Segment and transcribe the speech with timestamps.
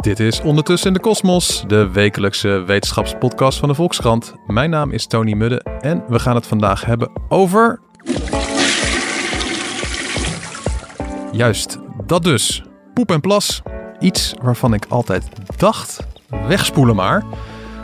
[0.00, 4.34] Dit is Ondertussen in de Kosmos, de wekelijkse wetenschapspodcast van de Volkskrant.
[4.46, 7.80] Mijn naam is Tony Mudde en we gaan het vandaag hebben over.
[11.32, 12.62] Juist, dat dus.
[12.94, 13.62] Poep en plas.
[13.98, 16.06] Iets waarvan ik altijd dacht,
[16.46, 17.24] wegspoelen maar.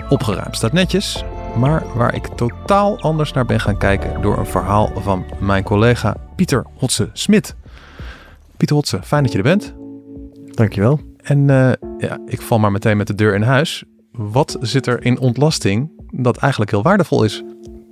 [0.09, 1.25] Opgeruimd staat netjes,
[1.57, 6.17] maar waar ik totaal anders naar ben gaan kijken door een verhaal van mijn collega
[6.37, 7.55] Pieter Hotse-Smit.
[8.57, 9.75] Pieter Hotse, fijn dat je er bent.
[10.55, 11.14] Dankjewel.
[11.25, 13.85] En uh, ja, ik val maar meteen met de deur in huis.
[14.13, 17.43] Wat zit er in ontlasting dat eigenlijk heel waardevol is?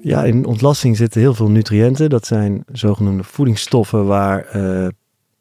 [0.00, 2.10] Ja, in ontlasting zitten heel veel nutriënten.
[2.10, 4.86] Dat zijn zogenoemde voedingsstoffen waar uh,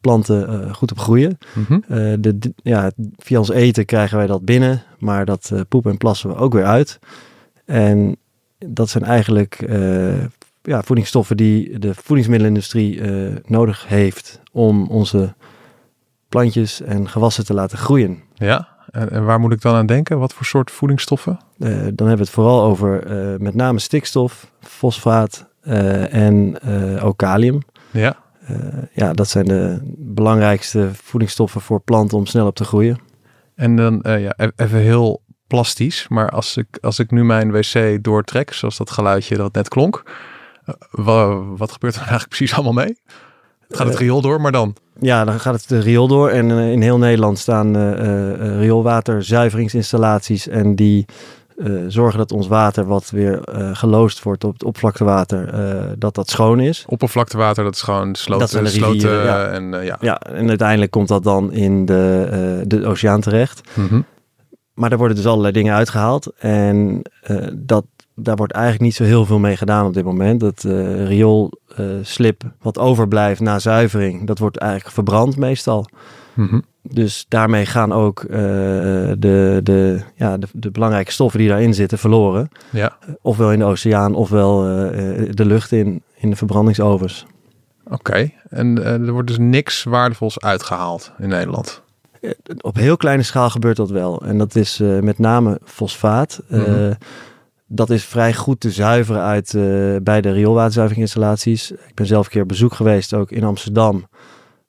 [0.01, 1.37] planten uh, goed op groeien.
[1.53, 1.83] Mm -hmm.
[2.21, 6.29] de, de, ja, via ons eten krijgen wij dat binnen, maar dat poepen en plassen
[6.29, 6.99] we ook weer uit.
[7.65, 8.15] En
[8.57, 9.65] dat zijn eigenlijk
[10.61, 13.01] ja, voedingsstoffen die de voedingsmiddelenindustrie
[13.45, 15.33] nodig heeft om onze
[16.31, 18.23] plantjes en gewassen te laten groeien.
[18.33, 20.19] Ja, en, en, waar moet ik dan aan denken?
[20.19, 21.39] Wat voor soort voedingsstoffen?
[21.57, 26.61] Uh, dan hebben we het vooral over uh, met name stikstof, fosfaat uh, en
[27.01, 27.59] ook kalium.
[27.91, 28.17] Ja.
[28.93, 32.99] ja, dat zijn de belangrijkste voedingsstoffen voor planten om snel op te groeien.
[33.55, 38.53] En dan ja, even heel plastisch, maar als ik, als ik nu mijn wc doortrek,
[38.53, 40.03] zoals dat geluidje dat net klonk,
[41.55, 42.97] wat gebeurt er eigenlijk precies allemaal mee?
[43.71, 44.75] Gaat het riool door, maar dan?
[44.99, 46.29] Ja, dan gaat het riool door.
[46.29, 50.47] En uh, in heel Nederland staan uh, uh, rioolwaterzuiveringsinstallaties.
[50.47, 51.05] En die
[51.87, 53.39] zorgen dat ons water, wat weer
[53.73, 55.53] geloosd wordt op het oppervlaktewater,
[55.97, 56.85] dat dat schoon is.
[56.87, 59.47] Oppervlaktewater, dat is gewoon sloten, dat zijn sloten ja.
[59.47, 59.97] en ja.
[59.99, 60.19] ja.
[60.19, 63.61] en uiteindelijk komt dat dan in de, de oceaan terecht.
[63.73, 64.05] Mm -hmm.
[64.73, 66.31] Maar daar worden dus allerlei dingen uitgehaald.
[66.37, 67.01] En
[67.53, 67.85] dat
[68.15, 70.39] daar wordt eigenlijk niet zo heel veel mee gedaan op dit moment.
[70.39, 75.87] Dat uh, rioolslip uh, wat overblijft na zuivering, dat wordt eigenlijk verbrand meestal.
[76.33, 76.63] Mm -hmm.
[76.81, 78.29] Dus daarmee gaan ook uh,
[79.17, 82.49] de, de, ja, de, de, belangrijke stoffen die daarin zitten verloren.
[82.69, 82.97] Ja.
[83.21, 84.61] Ofwel in de oceaan, ofwel
[85.31, 87.25] de lucht in, in de verbrandingsovens.
[87.83, 88.35] Oké, okay.
[88.49, 91.81] en er wordt dus niks waardevols uitgehaald in Nederland?
[92.61, 94.21] Op heel kleine schaal gebeurt dat wel.
[94.25, 96.41] En dat is met name fosfaat.
[96.47, 96.93] Mm -hmm
[97.73, 101.71] dat is vrij goed te zuiveren uit uh, bij de rioolwaterzuiveringinstallaties.
[101.71, 104.07] Ik ben zelf een keer op bezoek geweest, ook in Amsterdam,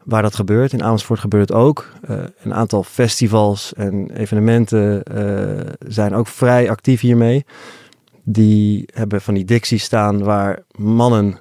[0.04, 0.72] waar dat gebeurt.
[0.72, 1.92] In Amersfoort gebeurt het ook.
[2.10, 7.44] Uh, een aantal festivals en evenementen uh, zijn ook vrij actief hiermee.
[8.24, 11.38] Die hebben van die dicties staan waar mannen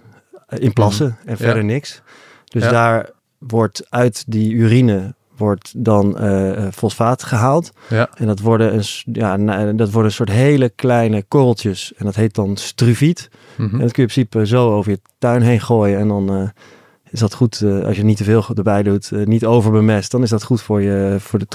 [0.47, 1.67] in plassen en verder ja.
[1.67, 2.01] niks.
[2.45, 2.69] Dus ja.
[2.69, 7.71] daar wordt uit die urine wordt dan uh, fosfaat gehaald.
[7.89, 8.09] Ja.
[8.15, 9.37] En dat worden, een, ja,
[9.73, 11.93] dat worden een soort hele kleine korreltjes.
[11.97, 13.29] En dat heet dan struviet.
[13.57, 13.73] Mm -hmm.
[13.73, 15.99] En dat kun je in principe zo over je tuin heen gooien.
[15.99, 16.49] En dan uh,
[17.09, 20.11] is dat goed, uh, als je niet te veel erbij doet, niet overbemest.
[20.11, 21.47] Dan is dat goed voor, je, voor, de,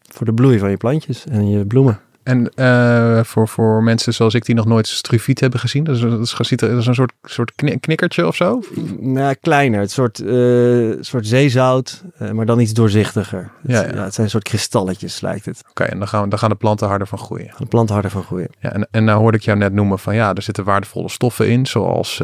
[0.00, 2.00] voor de bloei van je plantjes en je bloemen.
[2.22, 6.00] En uh, voor, voor mensen zoals ik die nog nooit struviet hebben gezien, dat is,
[6.00, 8.62] dat is, dat is een soort, soort knikkertje of zo?
[9.00, 9.80] Nou, kleiner.
[9.80, 13.50] Het soort, uh, soort zeezout, uh, maar dan iets doorzichtiger.
[13.62, 13.96] Ja, het, ja.
[13.96, 15.58] ja, het zijn een soort kristalletjes, lijkt het.
[15.60, 17.50] Oké, okay, en dan gaan, dan gaan de planten harder van groeien.
[17.58, 18.48] De planten harder van groeien.
[18.60, 21.48] Ja, en, en nou hoorde ik jou net noemen van ja, er zitten waardevolle stoffen
[21.48, 22.22] in, zoals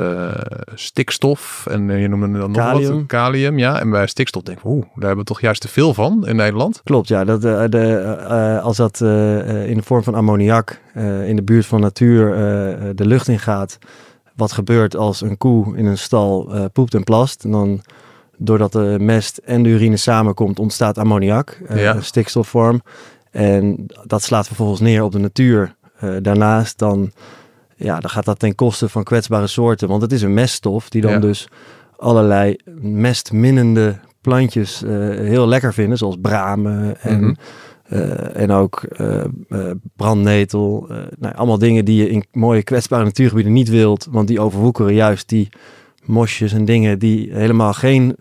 [0.75, 3.59] stikstof en je noemde dan nog wat, kalium.
[3.59, 6.27] Ja, en bij stikstof denk ik, oeh, daar hebben we toch juist te veel van
[6.27, 6.81] in Nederland?
[6.85, 7.25] Klopt, ja.
[7.25, 12.29] Dat, de, als dat in de vorm van ammoniak uh, in de buurt van natuur
[12.29, 12.37] uh,
[12.95, 13.79] de lucht in gaat.
[14.37, 17.45] Wat gebeurt als een koe in een stal poept en plast?
[17.45, 17.81] En dan,
[18.37, 22.01] doordat de mest en de urine samenkomt, ontstaat ammoniak, ja.
[22.01, 22.83] stikstofvorm.
[23.31, 25.75] En dat slaat vervolgens neer op de natuur.
[26.23, 27.13] daarnaast dan,
[27.77, 29.89] ja, dan gaat dat ten koste van kwetsbare soorten.
[29.89, 31.19] Want het is een meststof die dan Ja.
[31.19, 31.49] dus
[31.97, 34.81] allerlei mestminnende plantjes
[35.17, 35.99] heel lekker vinden.
[35.99, 37.21] Zoals bramen en...
[37.21, 37.35] Mhm.
[38.33, 40.87] En ook uh, uh, brandnetel.
[41.19, 44.09] nou, allemaal dingen die je in mooie kwetsbare natuurgebieden niet wilt.
[44.11, 45.49] Want die overwoekeren juist die
[46.05, 48.17] mosjes en dingen die helemaal geen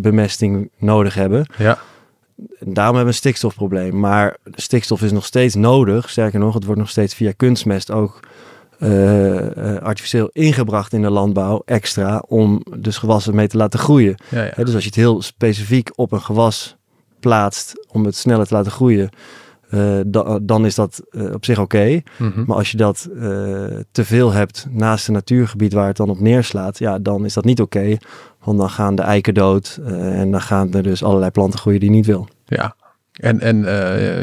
[0.00, 1.46] bemesting nodig hebben.
[1.58, 1.78] Ja.
[2.58, 4.00] Daarom hebben we een stikstofprobleem.
[4.00, 6.10] Maar stikstof is nog steeds nodig.
[6.10, 8.20] Sterker nog, het wordt nog steeds via kunstmest ook
[9.82, 11.62] artificieel ingebracht in de landbouw.
[11.64, 14.14] Extra om dus gewassen mee te laten groeien.
[14.30, 14.52] Ja, ja.
[14.54, 16.77] He, dus als je het heel specifiek op een gewas
[17.20, 19.10] plaatst om het sneller te laten groeien,
[19.70, 22.02] uh, da dan is dat uh, op zich oké.
[22.16, 22.44] Mhm.
[22.46, 23.22] Maar als je dat uh,
[23.92, 27.44] te veel hebt naast een natuurgebied waar het dan op neerslaat, ja, dan is dat
[27.44, 27.96] niet oké.
[28.44, 31.90] want dan gaan de eiken dood en dan gaan er dus allerlei planten groeien die
[31.90, 32.28] je niet wil.
[32.44, 32.76] Ja,
[33.12, 33.56] en, en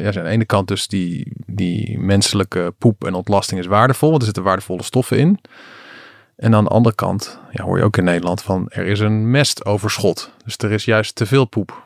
[0.02, 4.20] ja, aan de ene kant dus die, die menselijke poep en ontlasting is waardevol, want
[4.20, 5.40] er zitten waardevolle stoffen in.
[6.36, 9.32] En aan de andere kant ja, hoor je ook in Nederland van er is een
[9.32, 10.32] mestoverschot.
[10.46, 11.85] Dus er is juist te veel poep.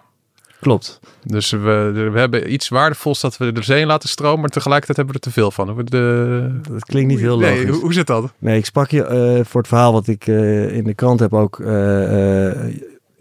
[0.60, 1.00] Klopt.
[1.24, 5.16] Dus we, we hebben iets waardevols dat we de zee laten stromen, maar tegelijkertijd hebben
[5.16, 5.86] we er te veel van.
[5.86, 6.60] De...
[6.72, 7.70] Dat klinkt niet heel nee, logisch.
[7.70, 8.34] Hoe, hoe zit dat?
[8.38, 9.02] Nee, ik sprak je
[9.38, 12.52] uh, voor het verhaal wat ik uh, in de krant heb ook uh,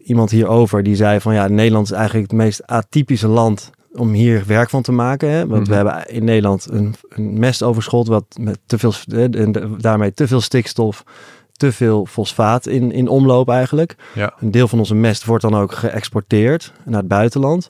[0.05, 0.83] iemand hierover.
[0.83, 4.83] Die zei van ja, Nederland is eigenlijk het meest atypische land om hier werk van
[4.83, 5.31] te maken.
[5.31, 5.47] Hè?
[5.47, 5.71] Want Mhm.
[5.71, 10.41] we hebben in Nederland een, een mestoverschot wat met te veel, en daarmee te veel
[10.41, 11.05] stikstof,
[11.59, 13.97] te veel fosfaat in, in omloop eigenlijk.
[14.15, 14.35] Ja.
[14.41, 17.69] Een deel van onze mest wordt dan ook geëxporteerd naar het buitenland.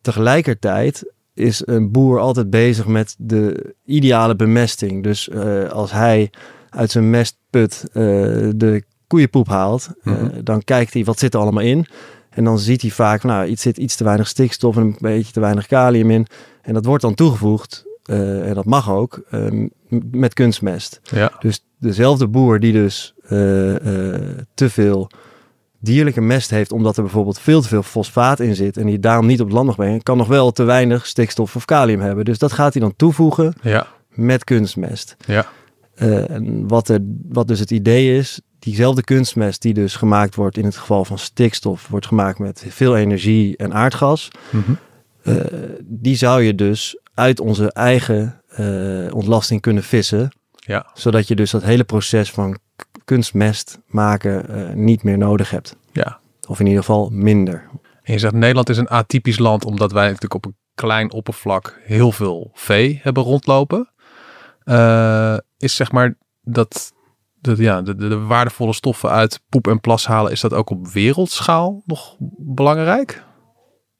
[0.00, 5.02] Tegelijkertijd is een boer altijd bezig met de ideale bemesting.
[5.02, 6.30] Dus uh, als hij
[6.70, 7.94] uit zijn mestput uh,
[8.56, 10.42] de koeienpoep haalt, uh, Mhm.
[10.44, 11.86] dan kijkt hij wat zit er allemaal in.
[12.30, 15.32] En dan ziet hij vaak, nou, iets zit iets te weinig stikstof en een beetje
[15.32, 16.26] te weinig kalium in.
[16.62, 19.68] En dat wordt dan toegevoegd, en dat mag ook, uh,
[20.10, 21.00] met kunstmest.
[21.02, 21.32] Ja.
[21.40, 23.30] Dus dezelfde boer die dus uh,
[24.54, 25.10] te veel
[25.84, 29.26] dierlijke mest heeft, omdat er bijvoorbeeld veel te veel fosfaat in zit en die daarom
[29.26, 32.24] niet op het land mag brengen, kan nog wel te weinig stikstof of kalium hebben.
[32.24, 33.86] Dus dat gaat hij dan toevoegen Ja.
[34.08, 35.16] met kunstmest.
[35.26, 35.46] Ja.
[35.96, 36.98] Uh, en wat, er,
[37.28, 41.18] wat dus het idee is, diezelfde kunstmest die dus gemaakt wordt in het geval van
[41.18, 44.30] stikstof, wordt gemaakt met veel energie en aardgas.
[44.50, 44.78] Mm -hmm.
[45.22, 45.44] uh,
[45.82, 50.32] die zou je dus uit onze eigen uh, ontlasting kunnen vissen.
[50.52, 50.90] Ja.
[50.94, 52.58] Zodat je dus dat hele proces van
[53.04, 55.76] kunstmest maken uh, niet meer nodig hebt.
[55.92, 56.18] Ja.
[56.48, 57.68] Of in ieder geval minder.
[58.02, 61.80] En je zegt Nederland is een atypisch land omdat wij natuurlijk op een klein oppervlak
[61.82, 63.90] heel veel vee hebben rondlopen.
[64.64, 66.92] Uh, is zeg maar dat
[67.34, 70.70] de, ja, de, de, de, waardevolle stoffen uit poep en plas halen, is dat ook
[70.70, 73.24] op wereldschaal nog belangrijk?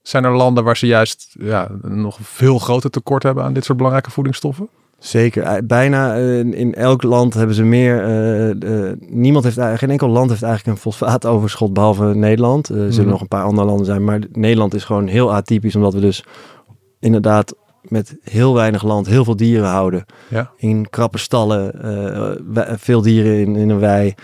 [0.04, 3.76] Zijn er landen waar ze juist ja, nog veel groter tekort hebben aan dit soort
[3.76, 4.68] belangrijke voedingsstoffen?
[4.98, 5.66] Zeker.
[5.66, 8.08] Bijna uh, in elk land hebben ze meer.
[8.08, 12.68] Uh, uh, niemand heeft geen enkel land heeft eigenlijk een fosfaatoverschot behalve Nederland.
[12.68, 13.08] Er zullen Mhm.
[13.08, 16.24] nog een paar andere landen zijn, maar Nederland is gewoon heel atypisch, omdat we dus
[17.00, 20.04] inderdaad met heel weinig land heel veel dieren houden.
[20.28, 20.50] Ja.
[20.56, 21.72] In krappe stallen,
[22.78, 24.14] veel dieren in, in een wei.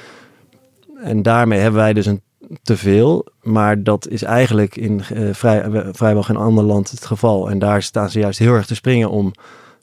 [1.02, 2.20] En daarmee hebben wij dus een
[2.62, 3.26] te veel.
[3.42, 7.50] Maar dat is eigenlijk in uh, vrij, vrijwel geen ander land het geval.
[7.50, 9.32] En daar staan ze juist heel erg te springen om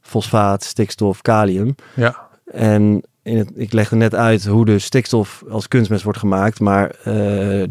[0.01, 1.75] fosfaat, stikstof, kalium.
[1.95, 2.27] Ja.
[2.45, 6.59] En in het, ik legde net uit hoe de stikstof als kunstmest wordt gemaakt.
[6.59, 7.63] Maar uh,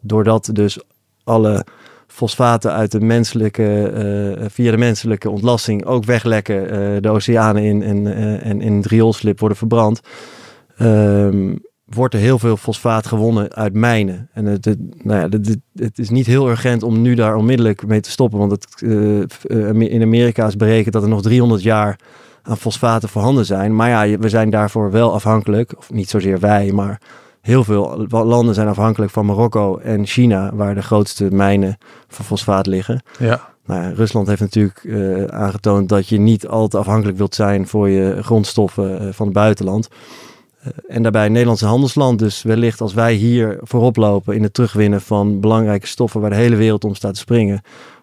[0.00, 0.78] doordat dus
[1.24, 1.66] alle
[2.06, 3.92] fosfaten uit de menselijke,
[4.38, 9.40] uh, via de menselijke ontlasting ook weglekken, de oceanen in en, en in het rioolslip
[9.40, 10.00] worden verbrand,
[10.80, 11.62] um,
[11.94, 14.28] wordt er heel veel fosfaat gewonnen uit mijnen.
[14.32, 17.86] En het, het, nou ja, het, het, is niet heel urgent om nu daar onmiddellijk
[17.86, 18.82] mee te stoppen, want het,
[19.78, 21.98] in Amerika is berekend dat er nog 300 jaar
[22.42, 23.76] aan fosfaten voorhanden zijn.
[23.76, 27.00] Maar ja, we zijn daarvoor wel afhankelijk, of niet zozeer wij, maar
[27.40, 32.66] heel veel landen zijn afhankelijk van Marokko en China, waar de grootste mijnen van fosfaat
[32.66, 33.02] liggen.
[33.18, 33.52] Ja.
[33.66, 37.66] Nou ja, Rusland heeft natuurlijk uh, aangetoond dat je niet al te afhankelijk wilt zijn
[37.66, 39.88] voor je grondstoffen uh, van het buitenland.
[40.64, 42.18] Uh, en daarbij Nederlandse handelsland.
[42.18, 46.36] Dus wellicht als wij hier voorop lopen in het terugwinnen van belangrijke stoffen waar de
[46.36, 47.62] hele wereld om staat te springen.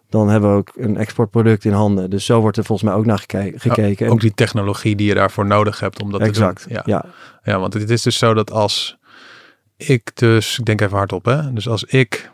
[0.10, 2.10] Dan hebben we ook een exportproduct in handen.
[2.10, 4.06] Dus zo wordt er volgens mij ook naar geke gekeken.
[4.06, 6.78] Ja, ook die technologie die je daarvoor nodig hebt om dat exact, te doen.
[6.78, 6.84] Ja.
[6.86, 7.06] ja.
[7.44, 8.98] Ja, want het is dus zo dat als
[9.78, 11.54] ik dus, ik denk even hardop hè.
[11.54, 12.32] Dus als ik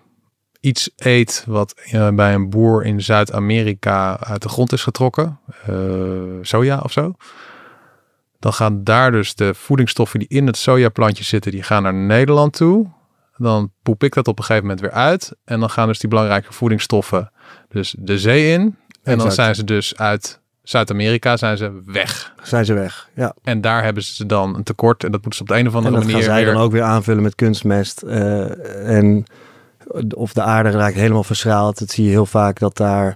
[0.60, 5.76] iets eet wat uh, bij een boer in Zuid-Amerika uit de grond is getrokken, uh,
[6.42, 7.16] soja of zo,
[8.40, 12.54] dan gaan daar dus de voedingsstoffen die in het sojaplantje zitten, die gaan naar Nederland
[12.54, 12.88] toe.
[13.38, 15.36] Dan poep ik dat op een gegeven moment weer uit.
[15.46, 17.32] En dan gaan dus die belangrijke voedingsstoffen
[17.70, 18.62] dus de zee in.
[18.62, 19.20] En exact.
[19.20, 22.34] dan zijn ze dus uit Zuid-Amerika zijn ze weg.
[22.44, 23.34] Zijn ze weg, ja.
[23.44, 25.04] En daar hebben ze dan een tekort.
[25.04, 26.54] En dat moeten ze op de een of andere en dat manier gaan zij weer...
[26.54, 28.04] dan ook weer aanvullen met kunstmest.
[28.06, 29.26] Uh, en
[30.16, 31.80] of de aarde raakt helemaal verschraald.
[31.80, 33.16] Dat zie je heel vaak dat daar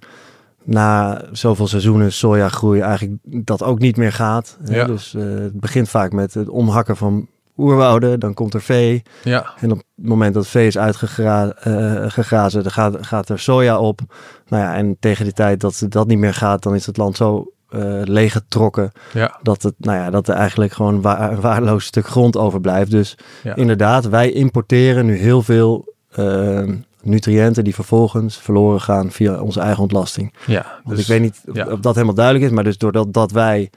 [0.63, 4.57] na zoveel seizoenen sojagroei eigenlijk dat ook niet meer gaat.
[4.65, 4.85] Ja.
[4.85, 7.27] Dus uh, het begint vaak met het omhakken van
[7.57, 8.19] oerwouden.
[8.19, 9.03] Dan komt er vee.
[9.23, 9.53] Ja.
[9.59, 13.79] En op het moment dat vee is uitgegrazen, uh, gegrazen, dan gaat, gaat er soja
[13.79, 13.99] op.
[14.47, 17.17] Nou ja, en tegen die tijd dat dat niet meer gaat, dan is het land
[17.17, 18.91] zo uh, leeggetrokken.
[19.13, 19.39] Ja.
[19.41, 22.91] Dat, het, nou ja, dat er eigenlijk gewoon wa een waardeloos stuk grond overblijft.
[22.91, 23.55] Dus ja.
[23.55, 26.69] inderdaad, wij importeren nu heel veel uh,
[27.01, 30.33] nutriënten die vervolgens verloren gaan via onze eigen ontlasting.
[30.45, 31.41] Ja, dus, ik weet niet
[31.71, 33.69] of, dat helemaal duidelijk is, maar dus doordat dat wij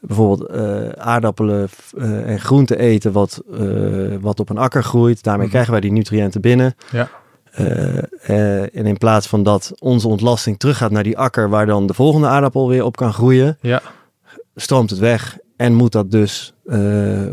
[0.00, 5.44] bijvoorbeeld uh, aardappelen uh, en groenten eten wat, uh, wat op een akker groeit, daarmee
[5.44, 5.50] mm.
[5.50, 6.74] krijgen wij die nutriënten binnen.
[6.90, 7.08] Ja.
[8.72, 12.26] en in plaats van dat onze ontlasting teruggaat naar die akker waar dan de volgende
[12.26, 13.82] aardappel weer op kan groeien, ja.
[14.54, 16.54] stroomt het weg en moet dat dus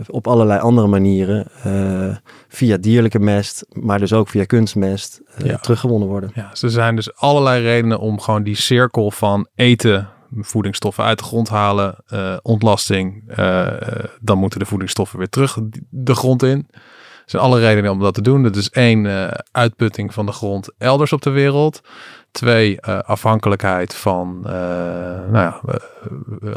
[0.07, 1.47] op allerlei andere manieren
[2.47, 5.57] via dierlijke mest, maar dus ook via kunstmest ja.
[5.57, 6.31] teruggewonnen worden.
[6.33, 11.17] Ja, dus er zijn dus allerlei redenen om gewoon die cirkel van eten voedingsstoffen uit
[11.17, 11.95] de grond halen,
[12.41, 13.35] ontlasting,
[14.21, 16.67] dan moeten de voedingsstoffen weer terug de grond in.
[16.71, 18.43] Er zijn alle redenen om dat te doen.
[18.43, 21.81] Dat is één, uitputting van de grond elders op de wereld.
[22.35, 25.61] Twee, afhankelijkheid van nou ja,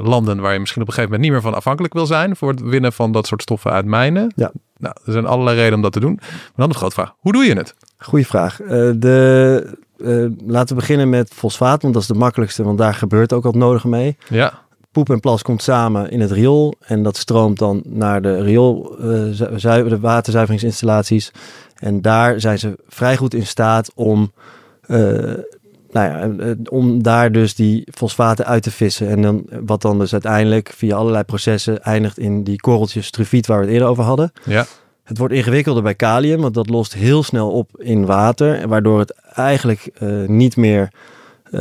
[0.02, 2.50] landen waar je misschien op een gegeven moment niet meer van afhankelijk wil zijn voor
[2.50, 4.32] het winnen van dat soort stoffen uit mijnen.
[4.36, 4.52] Ja.
[4.76, 6.18] Nou, er zijn allerlei redenen om dat te doen.
[6.20, 7.74] Maar dan de grote vraag, hoe doe je het?
[7.98, 8.56] Goeie vraag.
[8.96, 9.76] de
[10.46, 13.54] laten we beginnen met fosfaat, want dat is de makkelijkste, want daar gebeurt ook wat
[13.54, 14.16] nodige mee.
[14.28, 14.66] Ja.
[14.92, 18.96] Poep en plas komt samen in het riool en dat stroomt dan naar de riool,
[18.98, 21.30] de waterzuiveringsinstallaties.
[21.74, 24.32] En daar zijn ze vrij goed in staat om,
[24.86, 25.32] uh,
[25.90, 29.08] nou ja, om daar dus die fosfaten uit te vissen.
[29.08, 33.58] En dan, wat dan dus uiteindelijk via allerlei processen eindigt in die korreltjes trufiet waar
[33.58, 34.32] we het eerder over hadden.
[34.44, 34.66] Ja.
[35.02, 39.14] Het wordt ingewikkelder bij kalium, want dat lost heel snel op in water, waardoor het
[39.34, 40.92] eigenlijk uh, niet meer
[41.50, 41.60] uh,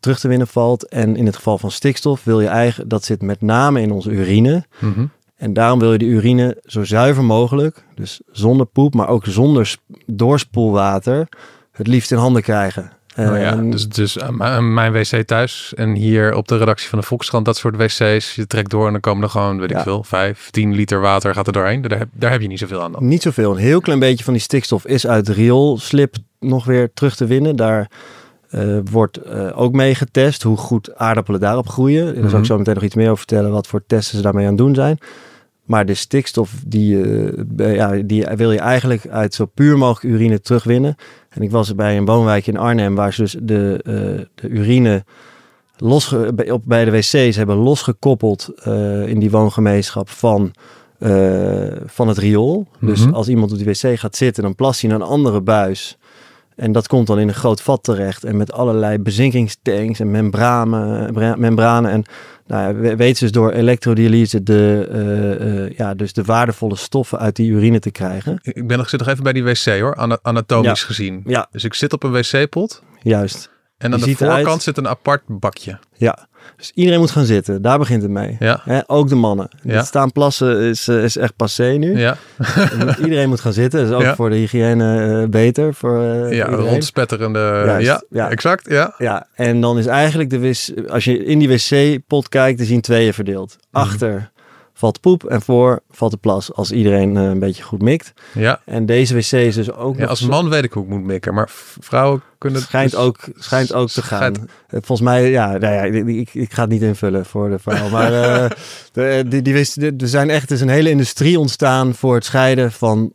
[0.00, 0.88] terug te winnen valt.
[0.88, 4.10] En in het geval van stikstof wil je eigenlijk, dat zit met name in onze
[4.10, 4.64] urine.
[4.78, 5.10] Mm -hmm.
[5.36, 9.76] En daarom wil je de urine zo zuiver mogelijk, dus zonder poep, maar ook zonder
[10.06, 11.28] doorspoelwater,
[11.72, 12.92] het liefst in handen krijgen.
[13.28, 14.16] Oh ja, dus, dus
[14.60, 18.34] mijn wc thuis en hier op de redactie van de Volkskrant, dat soort wc's.
[18.34, 21.34] Je trekt door en dan komen er gewoon, weet ik veel, 5, 10 liter water
[21.34, 21.82] gaat er doorheen.
[21.82, 23.08] Daar heb, daar heb je niet zoveel aan dan.
[23.08, 23.50] Niet zoveel.
[23.50, 27.56] Een heel klein beetje van die stikstof is uit rioolslip nog weer terug te winnen.
[27.56, 27.90] Daar
[28.50, 32.04] uh, wordt uh, ook mee getest hoe goed aardappelen daarop groeien.
[32.04, 32.30] Daar mm -hmm.
[32.30, 34.50] zal ik zo meteen nog iets meer over vertellen wat voor testen ze daarmee aan
[34.50, 34.98] het doen zijn.
[35.70, 40.40] Maar de stikstof, die, uh, ja, die wil je eigenlijk uit zo puur mogelijk urine
[40.40, 40.96] terugwinnen.
[41.28, 43.94] En ik was bij een woonwijk in Arnhem waar ze dus de, uh,
[44.34, 45.04] de urine
[45.76, 46.12] los,
[46.48, 50.52] op, bij de wc's hebben losgekoppeld uh, in die woongemeenschap van,
[51.84, 52.58] van het riool.
[52.58, 52.88] Mm -hmm.
[52.88, 55.98] Dus als iemand op die wc gaat zitten, dan plast hij in een andere buis.
[56.60, 58.24] En dat komt dan in een groot vat terecht.
[58.24, 61.40] En met allerlei bezinkingstanks en membranen.
[61.40, 62.04] membranen en
[62.46, 67.18] nou ja, weten ze dus door elektrodialyse de, uh, uh, ja, dus de waardevolle stoffen
[67.18, 68.38] uit die urine te krijgen.
[68.42, 70.86] Ik ben nog, zit nog even bij die wc hoor, anatomisch ja.
[70.86, 71.22] gezien.
[71.26, 71.46] Ja.
[71.50, 72.82] Dus ik zit op een wc-pot.
[73.02, 73.50] Juist.
[73.76, 75.78] En aan de voorkant zit een apart bakje.
[75.96, 77.62] Ja, dus iedereen moet gaan zitten.
[77.62, 78.36] Daar begint het mee.
[78.38, 78.60] Ja.
[78.64, 79.48] He, ook de mannen.
[79.62, 79.82] Ja.
[79.82, 81.98] Staan plassen is, is echt passé nu.
[81.98, 82.16] Ja.
[83.04, 83.88] iedereen moet gaan zitten.
[83.88, 85.74] Dat is ook voor de hygiëne uh, beter.
[85.74, 86.68] Voor, uh, Ja, iedereen.
[86.68, 87.38] rondspetterende.
[87.66, 88.30] Juist, Ja, ja.
[88.30, 88.70] exact.
[88.70, 88.94] Ja.
[88.98, 90.88] Ja, en dan is eigenlijk de wc...
[90.88, 93.56] Als je in die wc-pot kijkt, dan zien tweeën verdeeld.
[93.70, 93.82] Mhm.
[93.84, 94.30] Achter
[94.80, 96.52] valt poep en voor valt de plas.
[96.54, 98.12] Als iedereen uh, een beetje goed mikt.
[98.34, 98.60] Ja.
[98.64, 101.04] En deze wc is dus ook ja, nog als man weet ik hoe ik moet
[101.04, 101.48] mikken, maar
[101.80, 104.18] vrouwen kunnen het schijnt, dus- ook, schijnt ook te gaan.
[104.18, 107.50] Schijnt- Eh, Volgens mij, ja, nou ja ik, ik, ik ga het niet invullen voor
[107.50, 107.88] de vrouw.
[107.96, 108.50] Maar eh,
[108.92, 112.72] de, die, die wist, er zijn echt is een hele industrie ontstaan voor het scheiden
[112.72, 113.12] van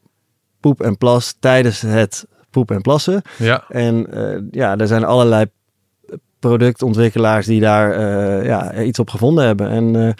[0.60, 3.22] poep en plas tijdens het poep en plassen.
[3.38, 5.46] Ja, En eh, ja, er zijn allerlei
[6.40, 9.70] productontwikkelaars die daar eh, ja, iets op gevonden hebben.
[9.70, 10.16] En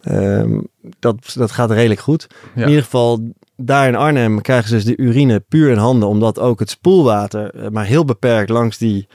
[0.00, 0.60] eh, ehm,
[0.98, 2.26] dat, dat gaat redelijk goed.
[2.54, 2.62] Ja.
[2.62, 6.38] In ieder geval, daar in Arnhem krijgen ze dus de urine puur in handen, omdat
[6.38, 9.08] ook het spoelwater eh, maar heel beperkt langs die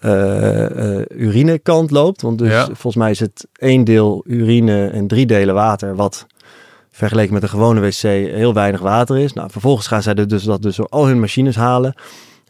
[0.00, 2.22] eh, eh, urinekant loopt.
[2.22, 2.64] Want dus Ja.
[2.64, 6.26] volgens mij is het één deel urine en drie delen water, wat
[6.90, 9.32] vergeleken met een gewone wc heel weinig water is.
[9.32, 11.94] Nou, vervolgens gaan zij dus dat dus door al hun machines halen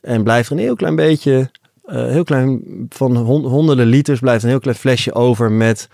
[0.01, 1.51] en blijft er een heel klein beetje,
[1.87, 5.89] heel klein van hon- honderden liters blijft een heel klein flesje over met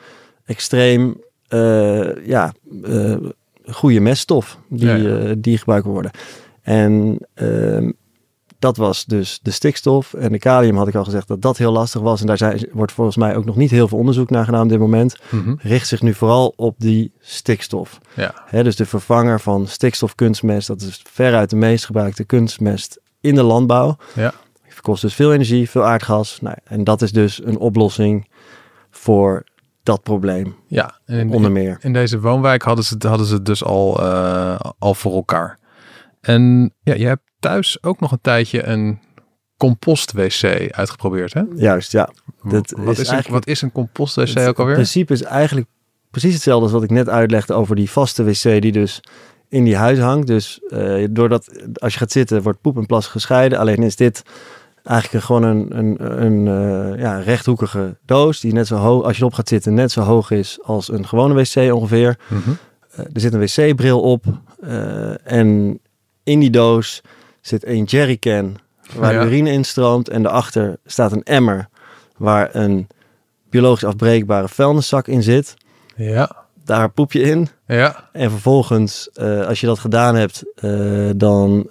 [0.45, 2.52] extreem, eh, ja,
[2.82, 3.16] eh,
[3.66, 5.18] goede meststof die, Ja, ja.
[5.18, 6.10] eh, die gebruikt worden.
[6.62, 7.90] En ehm,
[8.58, 10.14] dat was dus de stikstof.
[10.14, 12.20] En de kalium had ik al gezegd dat dat heel lastig was.
[12.20, 14.68] En daar zijn, wordt volgens mij ook nog niet heel veel onderzoek naar gedaan op
[14.68, 15.16] dit moment.
[15.28, 15.54] Mhm.
[15.58, 17.98] Richt zich nu vooral op die stikstof.
[18.14, 18.34] ja.
[18.46, 20.66] Hè, dus de vervanger van stikstofkunstmest.
[20.66, 23.96] Dat is veruit de meest gebruikte kunstmest in de landbouw.
[24.14, 24.34] Ja.
[24.80, 26.38] Kost dus veel energie, veel aardgas.
[26.40, 28.28] Nou, en dat is dus een oplossing
[28.90, 29.44] voor
[29.88, 31.00] dat probleem, ja.
[31.04, 31.78] En in, onder meer.
[31.80, 35.59] in deze woonwijk hadden ze, het- hadden ze het dus al, eh, al voor elkaar.
[36.21, 38.99] En ja, je hebt thuis ook nog een tijdje een
[39.57, 41.42] compost-wc uitgeprobeerd, hè?
[41.54, 42.09] Juist, ja.
[42.42, 44.75] Dat wat, is is een, wat is een compost-wc Het ook alweer?
[44.75, 45.66] principe is eigenlijk
[46.11, 49.00] precies hetzelfde als wat ik net uitlegde over die vaste wc die dus
[49.49, 50.26] in die huid hangt.
[50.26, 53.59] Dus uh, doordat als je gaat zitten, wordt poep en plas gescheiden.
[53.59, 54.23] Alleen is dit
[54.88, 59.21] eigenlijk gewoon een, een, een uh, ja, rechthoekige doos die net zo hoog, als je
[59.21, 62.18] erop gaat zitten, net zo hoog is als een gewone wc ongeveer.
[62.28, 62.59] Mm -hmm.
[62.92, 64.25] uh, er zit een wc-bril op
[65.25, 65.80] en
[66.23, 67.02] in die doos
[67.40, 68.57] zit een jerrycan
[68.95, 69.25] waar ja.
[69.25, 71.68] urine in stroomt en daarachter staat een emmer
[72.16, 72.87] waar een
[73.50, 75.54] biologisch afbreekbare vuilniszak in zit.
[75.97, 76.47] Ja.
[76.68, 77.48] Daar poep je in.
[77.66, 78.08] Ja.
[78.12, 81.70] En vervolgens, uh, als je dat gedaan hebt, uh, dan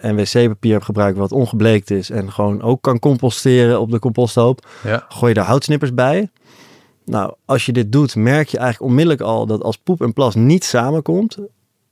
[0.00, 4.66] en wc-papier hebt gebruikt wat ongebleekt is en gewoon ook kan composteren op de composthoop,
[4.84, 5.04] ja.
[5.08, 6.30] gooi je daar houtsnippers bij.
[7.04, 10.34] Nou, als je dit doet, merk je eigenlijk onmiddellijk al dat als poep en plas
[10.34, 11.38] niet samenkomt,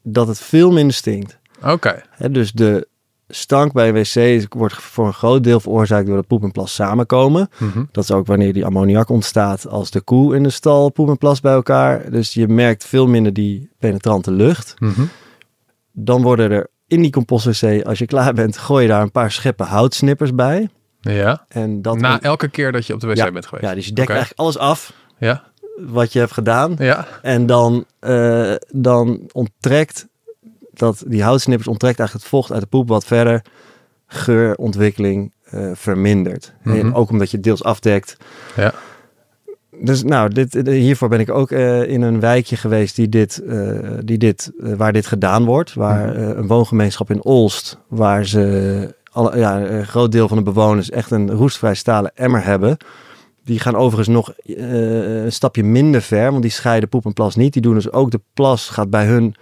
[0.02, 1.38] dat het veel minder stinkt.
[1.62, 1.70] Oké.
[1.70, 2.02] Okay.
[2.30, 2.88] Dus de
[3.34, 7.48] stank bij wc wordt voor een groot deel veroorzaakt door de poep en plas samenkomen.
[7.58, 7.88] Mm -hmm.
[7.92, 11.18] Dat is ook wanneer die ammoniak ontstaat als de koe in de stal poep en
[11.18, 12.10] plas bij elkaar.
[12.10, 14.74] Dus je merkt veel minder die penetrante lucht.
[14.78, 15.08] Mm -hmm.
[15.92, 19.30] Dan worden er in die compostwc, als je klaar bent, gooi je daar een paar
[19.30, 20.68] scheppen houtsnippers bij.
[21.00, 21.44] Ja.
[21.48, 23.66] En dat Na elke keer dat je op de wc ja, bent geweest.
[23.66, 24.16] Ja, dus je dekt okay.
[24.16, 25.42] eigenlijk alles af ja.
[25.76, 26.74] wat je hebt gedaan.
[26.78, 27.06] Ja.
[27.22, 30.06] En dan, uh, dan onttrekt
[30.74, 33.42] dat die houtsnippers onttrekt eigenlijk het vocht uit de poep wat verder
[34.06, 36.52] geurontwikkeling uh, vermindert.
[36.62, 36.78] Mhm.
[36.78, 38.16] En ook omdat je het deels afdekt.
[38.56, 38.74] Ja.
[39.80, 43.78] Dus nou, dit, hiervoor ben ik ook uh, in een wijkje geweest die dit, uh,
[44.04, 45.74] die dit, waar dit gedaan wordt.
[45.74, 46.38] Waar Mhm.
[46.38, 51.10] een woongemeenschap in Olst, waar ze alle, ja, een groot deel van de bewoners echt
[51.10, 52.76] een roestvrij stalen emmer hebben.
[53.44, 57.36] Die gaan overigens nog uh, een stapje minder ver, want die scheiden poep en plas
[57.36, 57.52] niet.
[57.52, 59.34] Die doen dus ook de plas gaat bij hun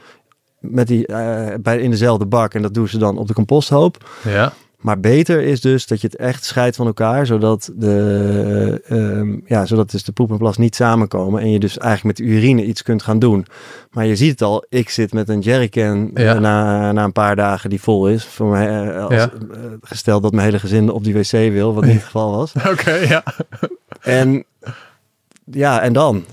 [0.60, 4.10] met die, uh, bij, in dezelfde bak en dat doen ze dan op de composthoop.
[4.28, 4.52] Ja.
[4.80, 9.66] Maar beter is dus dat je het echt scheidt van elkaar, zodat, de, uh, ja,
[9.66, 12.64] zodat dus de poep en plas niet samenkomen en je dus eigenlijk met de urine
[12.64, 13.46] iets kunt gaan doen.
[13.90, 16.38] Maar je ziet het al, ik zit met een jerrycan Ja.
[16.38, 18.24] na, na een paar dagen die vol is.
[18.24, 19.30] Voor mij, uh, als, Ja.
[19.50, 22.52] uh, gesteld dat mijn hele gezin op die wc wil, wat niet het geval was.
[22.72, 23.22] Oké, ja.
[24.00, 24.44] En
[25.44, 26.24] ja, en dan?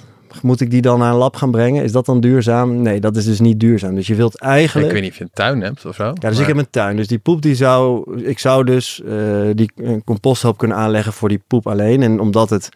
[0.41, 1.83] Moet ik die dan naar een lab gaan brengen?
[1.83, 2.81] Is dat dan duurzaam?
[2.81, 3.95] Nee, dat is dus niet duurzaam.
[3.95, 4.87] Dus je wilt eigenlijk...
[4.87, 6.03] Ik weet niet of je een tuin hebt of zo.
[6.03, 6.95] Ja, dus maar- ik heb een tuin.
[6.95, 8.15] Dus die poep die zou...
[8.23, 9.15] Ik zou dus eh,
[9.53, 9.71] die
[10.05, 12.03] composthoop kunnen aanleggen voor die poep alleen.
[12.03, 12.69] En omdat het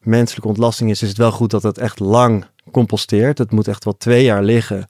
[0.00, 3.38] menselijke ontlasting is, is het wel goed dat het echt lang composteert.
[3.38, 4.86] Het moet echt wel twee jaar liggen.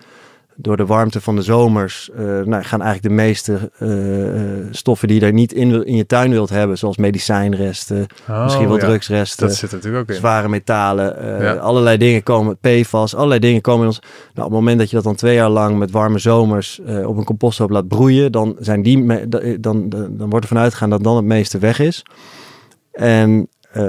[0.61, 5.09] Door de warmte van de zomers eh, nou, gaan eigenlijk de meeste eh, eh, stoffen
[5.09, 8.79] die je daar niet in, in je tuin wilt hebben, zoals medicijnresten, Oh, misschien wel
[8.79, 8.85] ja.
[8.87, 10.15] drugsresten Dat zit natuurlijk ook in.
[10.21, 11.55] zware metalen, Ja.
[11.55, 13.99] allerlei dingen komen, PFAS, allerlei dingen komen in ons.
[14.01, 17.17] Nou, op het moment dat je dat dan twee jaar lang met warme zomers op
[17.17, 20.91] een composthoop laat broeien, dan, zijn die me- dan, dan, dan wordt er vanuit gegaan
[20.91, 22.03] dat dan het meeste weg is.
[22.93, 23.49] En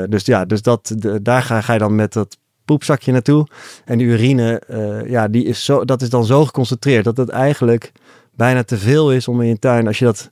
[0.09, 2.37] dus ja, dus dat, de- daar ga, ga je dan met dat
[2.73, 3.47] poepzakje naartoe.
[3.85, 7.29] En die urine, eh, ja, die is zo, dat is dan zo geconcentreerd dat het
[7.29, 7.91] eigenlijk
[8.35, 10.27] bijna te veel is om in je tuin, als je dat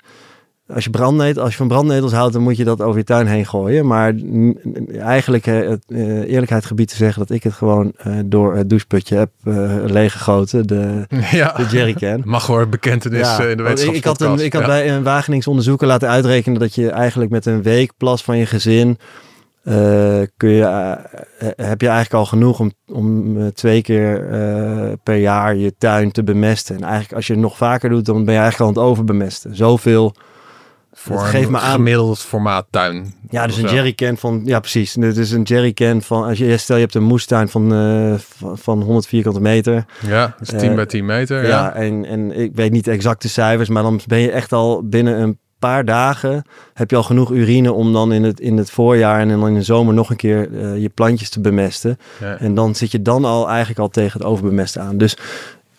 [0.74, 3.28] als je, brandnetel, als je van brandnetels houdt, dan moet je dat over je tuin
[3.28, 3.88] heen gooien.
[3.88, 4.14] Maar
[5.00, 8.70] eigenlijk, eh, het, eh, eerlijkheid gebied te zeggen dat ik het gewoon eh, door het
[8.70, 10.68] doucheputje heb eh leeggegoten.
[10.68, 11.54] De, Ja.
[11.58, 12.22] de jerrycan.
[12.26, 14.68] Mag hoor bekentenis Ja, eh, in de want ik, ik had, een, ik had Ja.
[14.68, 18.46] bij een Wagenings onderzoeker laten uitrekenen dat je eigenlijk met een week plas van je
[18.46, 18.98] gezin
[19.68, 24.20] eh, kun je, eh, eh, heb je eigenlijk al genoeg om, om twee keer
[25.04, 26.76] per jaar je tuin te bemesten.
[26.76, 28.92] En eigenlijk als je het nog vaker doet, dan ben je eigenlijk al aan het
[28.92, 29.56] overbemesten.
[29.56, 30.16] Zoveel.
[30.94, 31.72] Voor geeft me aan.
[31.72, 33.14] gemiddeld formaat tuin.
[33.30, 34.94] Ja, dus een jerrycan van, ja precies.
[34.94, 37.70] Dit is een jerrycan van, als je stel je hebt een moestuin van,
[38.20, 39.86] van, van 100 vierkante meter.
[40.06, 41.42] Ja, dus 10 Eh, bij 10 meter.
[41.42, 41.74] Ja, Ja.
[41.74, 45.22] en, en ik weet niet de exacte cijfers, maar dan ben je echt al binnen
[45.22, 49.20] een paar dagen heb je al genoeg urine om dan in het, in het voorjaar
[49.20, 51.98] en dan in de zomer nog een keer eh, je plantjes te bemesten.
[52.20, 52.38] Ja.
[52.38, 54.98] En dan zit je dan al eigenlijk al tegen het overbemesten aan.
[54.98, 55.18] Dus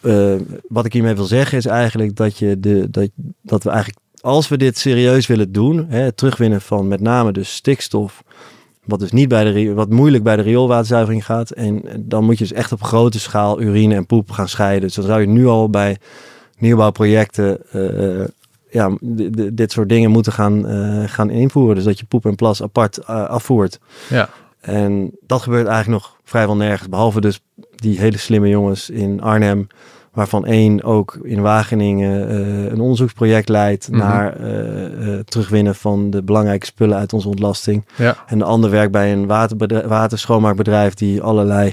[0.01, 0.35] eh,
[0.69, 3.09] wat ik hiermee wil zeggen is eigenlijk dat, je de, dat,
[3.43, 7.33] dat we eigenlijk, als we dit serieus willen doen, hè, het terugwinnen van met name
[7.33, 8.23] dus stikstof,
[8.85, 11.51] wat dus niet bij de, wat moeilijk bij de rioolwaterzuivering gaat.
[11.51, 14.83] En dan moet je dus echt op grote schaal urine en poep gaan scheiden.
[14.83, 15.97] Dus dan zou je nu al bij
[16.59, 18.25] nieuwbouwprojecten eh,
[18.71, 18.97] ja,
[19.53, 21.75] dit soort dingen moeten gaan, eh, gaan invoeren.
[21.75, 23.79] Dus dat je poep en plas apart eh, afvoert.
[24.09, 24.29] Ja.
[24.61, 26.89] En dat gebeurt eigenlijk nog vrijwel nergens.
[26.89, 27.41] Behalve dus
[27.75, 29.67] die hele slimme jongens in Arnhem.
[30.13, 33.99] Waarvan één ook in Wageningen eh, een onderzoeksproject leidt Mhm.
[33.99, 37.87] naar eh, eh, terugwinnen van de belangrijke spullen uit onze ontlasting.
[37.97, 38.17] Ja.
[38.27, 39.27] En de ander werkt bij een
[39.89, 41.73] waterschoonmaakbedrijf die allerlei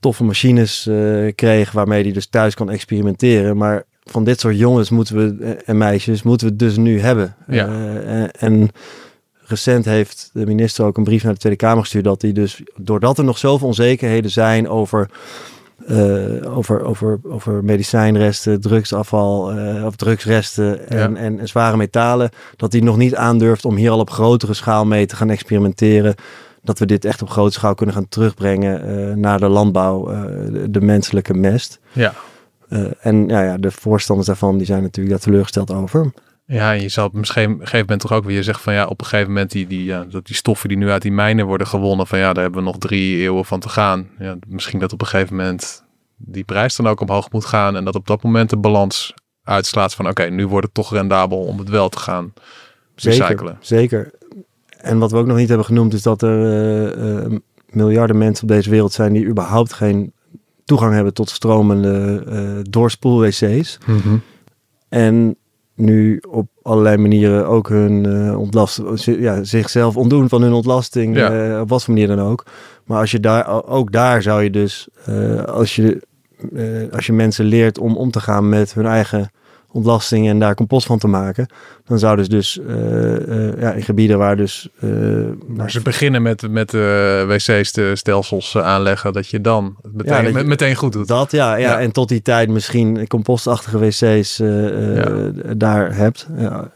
[0.00, 0.88] toffe machines
[1.34, 3.56] kreeg waarmee die dus thuis kan experimenteren.
[3.56, 7.00] Maar van dit soort jongens moeten we eh, en meisjes moeten we het dus nu
[7.00, 7.34] hebben.
[7.46, 7.66] Ja.
[7.66, 8.68] Eh, en, en
[9.40, 12.62] recent heeft de minister ook een brief naar de Tweede Kamer gestuurd dat hij dus
[12.76, 15.10] doordat er nog zoveel onzekerheden zijn over
[15.86, 22.30] eh, over, over, over medicijnresten, drugsafval uh, of drugsresten en, en, en, zware metalen.
[22.56, 26.14] Dat hij nog niet aandurft om hier al op grotere schaal mee te gaan experimenteren.
[26.62, 30.04] Dat we dit echt op grote schaal kunnen gaan terugbrengen naar de landbouw,
[30.50, 31.80] de, de, menselijke mest.
[31.92, 32.14] Ja.
[33.00, 36.12] En ja, ja, de voorstanders daarvan die zijn natuurlijk daar teleurgesteld over.
[36.46, 39.06] Ja, je zal op een gegeven moment toch ook weer zeggen van ja, op een
[39.06, 42.06] gegeven moment die, die, ja, dat die stoffen die nu uit die mijnen worden gewonnen,
[42.06, 44.08] van ja, daar hebben we nog drie eeuwen van te gaan.
[44.18, 45.84] Ja, misschien dat op een gegeven moment
[46.16, 49.94] die prijs dan ook omhoog moet gaan en dat op dat moment de balans uitslaat
[49.94, 52.32] van oké, nu wordt het toch rendabel om het wel te gaan
[52.94, 53.58] recyclen.
[53.60, 54.10] Zeker, zeker.
[54.80, 56.38] En wat we ook nog niet hebben genoemd is dat er
[56.96, 60.12] uh, uh, miljarden mensen op deze wereld zijn die überhaupt geen
[60.70, 63.78] toegang hebben tot stromende uh, doorspoel-wc's.
[63.86, 64.22] Mm
[64.88, 65.36] En
[65.74, 71.54] nu op allerlei manieren ook hun uh, ontlast, ja, zichzelf ontdoen van hun ontlasting, ja.
[71.54, 72.44] uh, op wat voor manier dan ook.
[72.84, 74.88] Maar als je daar, ook daar zou je dus,
[75.46, 76.02] als, je,
[76.92, 79.30] als je mensen leert om om te gaan met hun eigen
[79.72, 81.46] ontlasting en daar compost van te maken.
[81.84, 82.76] Dan zouden ze dus uh,
[83.28, 84.68] uh, ja, in gebieden waar dus...
[84.80, 86.72] Uh, maar ze beginnen met, met
[87.26, 91.08] wc's de stelsels aanleggen, dat je dan meteen, ja, je, meteen goed doet.
[91.08, 95.30] Dat ja, ja, ja, en tot die tijd misschien compostachtige wc's ja.
[95.56, 96.26] daar hebt.
[96.36, 96.70] Ja.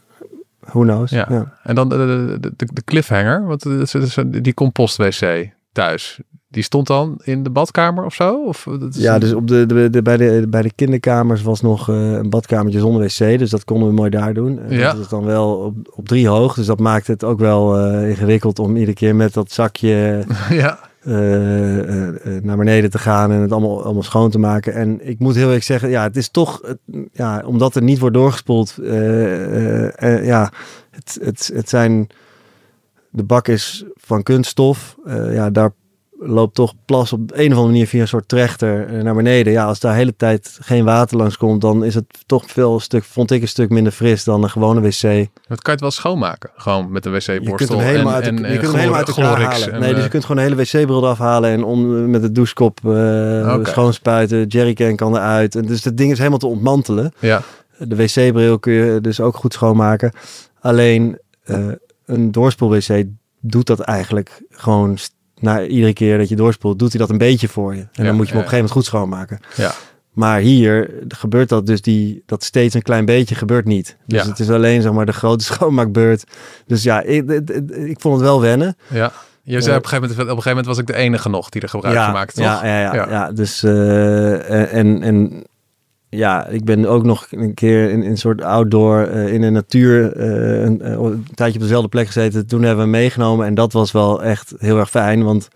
[0.59, 1.09] Who knows?
[1.09, 1.57] Ja.
[1.63, 3.65] En dan de, de, de, de cliffhanger, want
[4.43, 6.19] die compost wc thuis
[6.55, 8.43] die stond dan in de badkamer of zo?
[8.43, 11.61] Of, dat is ja, dus op de, de, de, bij, de, bij de kinderkamers was
[11.61, 13.39] nog uh, een badkamertje zonder wc.
[13.39, 14.59] Dus dat konden we mooi daar doen.
[14.59, 14.91] En ja.
[14.91, 16.53] Dat is dan wel op, op drie hoog.
[16.53, 20.79] Dus dat maakt het ook wel uh, ingewikkeld om iedere keer met dat zakje ja.
[21.03, 21.13] uh,
[22.41, 24.73] naar beneden te gaan en het allemaal, allemaal schoon te maken.
[24.73, 26.61] En ik moet heel erg zeggen, ja, het is toch,
[27.11, 28.75] ja, omdat er niet wordt doorgespoeld.
[30.23, 30.51] ja,
[30.91, 32.07] het, het, het zijn,
[33.09, 34.95] de bak is van kunststof.
[35.31, 35.71] ja, daar
[36.19, 39.53] loopt toch plas op een of andere manier via een soort trechter eh, naar beneden.
[39.53, 42.73] Ja, als daar de hele tijd geen water langs komt, dan is het toch veel
[42.73, 45.01] een stuk, vond ik een stuk minder fris dan een gewone wc.
[45.01, 47.43] Dat kan je het wel schoonmaken, gewoon met een wc-borstel.
[47.43, 49.79] Je kunt hem helemaal uit, en, je kunt hem helemaal uit elkaar halen.
[49.79, 52.91] nee, dus je kunt gewoon een hele wc-bril afhalen en om, met de douchekop uh,
[52.91, 53.63] okay.
[53.63, 54.47] schoonspuiten.
[54.47, 55.55] Jerrycan kan eruit.
[55.55, 57.13] En dus het ding is helemaal te ontmantelen.
[57.19, 57.41] Ja.
[57.77, 60.11] De wc-bril kun je dus ook goed schoonmaken.
[60.59, 61.67] Alleen uh,
[62.05, 63.05] een doorspoel-wc
[63.39, 64.97] doet dat eigenlijk gewoon
[65.45, 67.87] na iedere keer dat je doorspoelt, doet hij dat een beetje voor je.
[67.93, 69.39] En dan moet je hem op een gegeven moment goed schoonmaken.
[69.55, 69.71] Ja.
[70.11, 73.97] Maar hier gebeurt dat dus die, dat steeds een klein beetje gebeurt niet.
[74.05, 74.29] Dus ja.
[74.29, 76.23] het is alleen zeg maar de grote schoonmaakbeurt.
[76.67, 78.77] Dus ja, ik, ik, ik vond het wel wennen.
[78.87, 79.11] Ja.
[79.43, 81.49] Je zei op een, gegeven moment, op een gegeven moment was ik de enige nog
[81.49, 82.45] die er gebruik van maakte, toch?
[82.45, 83.09] Ja, ja, ja, ja.
[83.09, 85.43] ja dus uh, en, en
[86.15, 89.49] ja, ik ben ook nog een keer in, in een soort outdoor uh, in de
[89.49, 92.47] natuur uh, een, een, tijdje op dezelfde plek gezeten.
[92.47, 95.47] Toen hebben we meegenomen en dat was wel echt heel erg fijn, want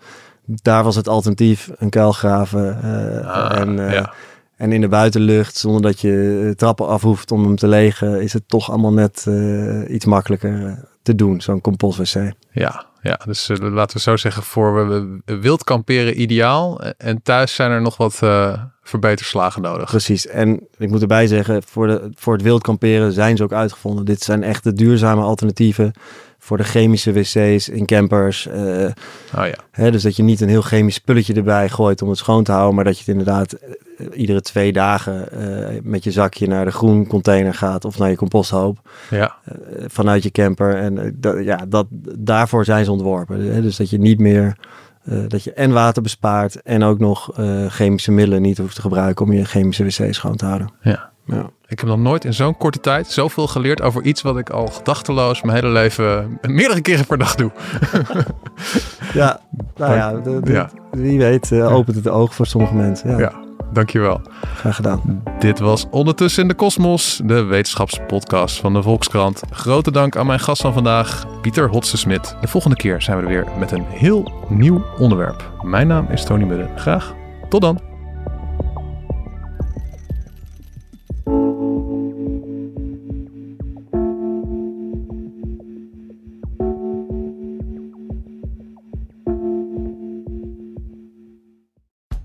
[0.44, 4.12] daar was het alternatief een kuil graven uh, en, ja.
[4.56, 8.32] en in de buitenlucht zonder dat je trappen af hoeft om hem te legen, is
[8.32, 9.26] het toch allemaal net
[9.88, 12.32] iets makkelijker te doen, zo'n compostwc.
[12.52, 16.80] Ja, ja, dus laten we zo zeggen, voor we, wild kamperen ideaal.
[16.80, 18.20] En thuis zijn er nog wat
[18.90, 19.90] verbeterslagen nodig.
[19.90, 20.26] Precies.
[20.26, 24.04] En ik moet erbij zeggen, voor, de, voor het wild kamperen zijn ze ook uitgevonden.
[24.04, 25.92] Dit zijn echt de duurzame alternatieven
[26.38, 28.46] voor de chemische wc's in campers.
[28.46, 28.54] Uh,
[29.36, 29.54] oh ja.
[29.70, 32.52] Hè, dus dat je niet een heel chemisch spulletje erbij gooit om het schoon te
[32.52, 36.64] houden, maar dat je het inderdaad uh, iedere twee dagen uh, met je zakje naar
[36.64, 38.78] de groen container gaat of naar je composthoop.
[39.10, 39.36] Ja.
[39.86, 40.76] vanuit je camper.
[40.76, 41.86] En ja, dat,
[42.18, 43.52] daarvoor zijn ze ontworpen.
[43.52, 43.62] Hè?
[43.62, 44.56] Dus dat je niet meer
[45.10, 48.80] uh, dat je en water bespaart en ook nog uh, chemische middelen niet hoeft te
[48.80, 50.72] gebruiken om je chemische wc schoon te houden.
[50.80, 51.10] Ja.
[51.24, 51.50] ja.
[51.66, 54.66] Ik heb nog nooit in zo'n korte tijd zoveel geleerd over iets wat ik al
[54.66, 57.50] gedachteloos mijn hele leven meerdere keren per dag doe.
[59.12, 59.40] ja,
[59.76, 60.70] nou ja, de, de, ja.
[60.90, 63.10] wie weet uh, opent het de ogen voor sommige mensen.
[63.10, 63.18] Ja.
[63.18, 63.49] ja.
[63.72, 64.20] Dankjewel.
[64.54, 65.22] Graag gedaan.
[65.38, 69.42] Dit was Ondertussen in de Kosmos, de wetenschapspodcast van de Volkskrant.
[69.50, 72.36] Grote dank aan mijn gast van vandaag, Pieter Hotse-Smit.
[72.40, 75.52] De volgende keer zijn we er weer met een heel nieuw onderwerp.
[75.62, 76.68] Mijn naam is Tony Mudde.
[76.76, 77.14] Graag
[77.48, 77.89] tot dan.